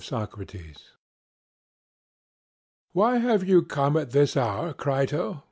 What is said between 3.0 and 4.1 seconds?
have you come at